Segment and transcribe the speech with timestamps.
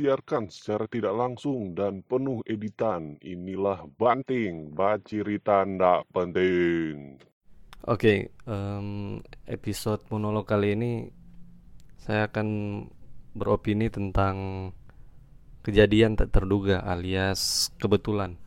[0.00, 3.20] Disiarkan secara tidak langsung dan penuh editan.
[3.20, 7.20] Inilah Banting, baci tanda penting.
[7.84, 10.92] Oke, em, episode monolog kali ini
[12.00, 12.48] saya akan
[13.36, 14.72] beropini tentang
[15.60, 18.40] kejadian tak terduga alias kebetulan.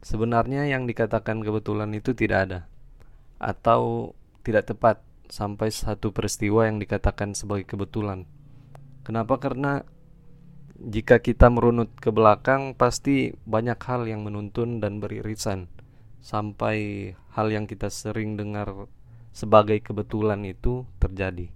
[0.00, 2.60] Sebenarnya yang dikatakan kebetulan itu tidak ada
[3.36, 8.24] atau tidak tepat sampai satu peristiwa yang dikatakan sebagai kebetulan.
[9.04, 9.36] Kenapa?
[9.36, 9.84] Karena
[10.74, 15.70] jika kita merunut ke belakang pasti banyak hal yang menuntun dan beririsan
[16.18, 18.90] sampai hal yang kita sering dengar
[19.30, 21.50] sebagai kebetulan itu terjadi.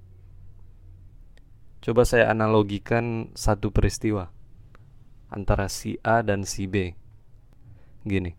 [1.78, 4.34] Coba saya analogikan satu peristiwa
[5.30, 6.94] antara si A dan si B.
[8.02, 8.34] Gini.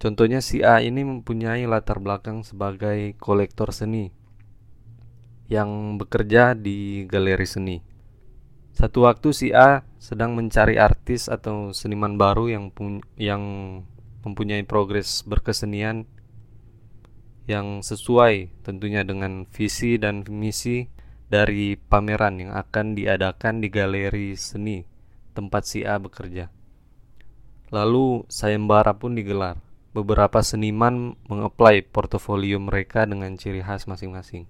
[0.00, 4.08] Contohnya si A ini mempunyai latar belakang sebagai kolektor seni
[5.50, 7.89] yang bekerja di galeri seni.
[8.70, 12.64] Satu waktu si A sedang mencari artis atau seniman baru yang
[13.20, 13.42] yang
[14.24, 16.08] mempunyai progres berkesenian
[17.50, 20.86] yang sesuai tentunya dengan visi dan misi
[21.30, 24.86] dari pameran yang akan diadakan di galeri seni
[25.34, 26.50] tempat si A bekerja.
[27.70, 29.62] Lalu sayembara pun digelar.
[29.90, 34.46] Beberapa seniman mengapply portofolio mereka dengan ciri khas masing-masing.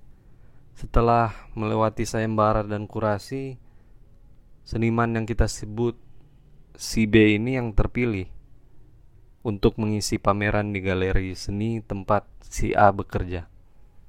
[0.77, 3.57] Setelah melewati sayembara dan kurasi,
[4.65, 5.99] seniman yang kita sebut
[6.77, 8.29] si B ini yang terpilih
[9.41, 13.49] untuk mengisi pameran di galeri seni tempat si A bekerja.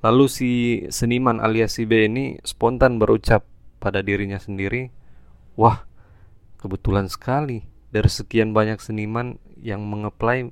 [0.01, 0.49] Lalu si
[0.89, 3.45] seniman alias si B ini spontan berucap
[3.77, 4.89] pada dirinya sendiri,
[5.55, 5.85] "Wah,
[6.57, 10.49] kebetulan sekali dari sekian banyak seniman yang mengeplay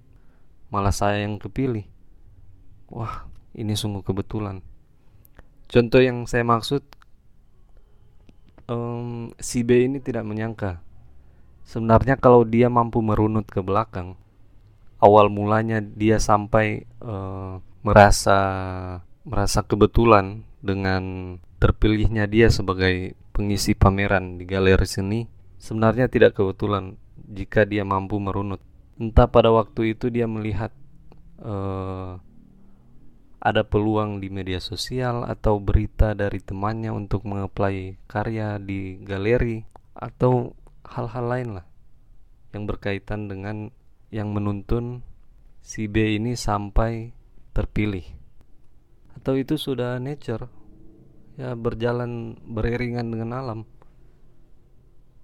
[0.69, 1.87] malah saya yang kepilih.
[2.93, 3.25] Wah,
[3.57, 4.61] ini sungguh kebetulan."
[5.69, 6.81] Contoh yang saya maksud
[8.69, 10.79] um, si B ini tidak menyangka.
[11.65, 14.17] Sebenarnya kalau dia mampu merunut ke belakang
[14.99, 18.39] awal mulanya dia sampai uh, merasa
[19.23, 25.23] merasa kebetulan dengan terpilihnya dia sebagai pengisi pameran di galeri seni
[25.55, 28.59] sebenarnya tidak kebetulan jika dia mampu merunut.
[28.99, 30.75] Entah pada waktu itu dia melihat
[31.39, 32.19] uh,
[33.39, 39.63] ada peluang di media sosial atau berita dari temannya untuk mengapply karya di galeri
[39.95, 40.51] atau
[40.83, 41.65] hal-hal lain lah
[42.51, 43.71] yang berkaitan dengan
[44.11, 45.05] yang menuntun
[45.63, 47.15] si B ini sampai
[47.55, 48.03] terpilih.
[49.15, 50.49] Atau itu sudah nature
[51.39, 53.59] ya berjalan beriringan dengan alam.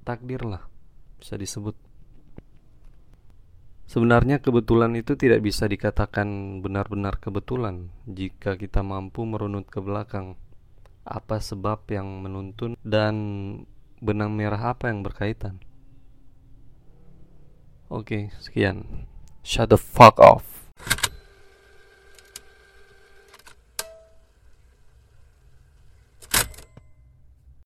[0.05, 0.63] Takdir lah
[1.19, 1.75] bisa disebut
[3.95, 10.35] Sebenarnya kebetulan itu tidak bisa dikatakan benar-benar kebetulan jika kita mampu merunut ke belakang
[11.07, 13.15] apa sebab yang menuntun dan
[14.03, 15.63] benang merah apa yang berkaitan.
[17.87, 19.07] Oke, sekian.
[19.47, 20.54] Shut the fuck off.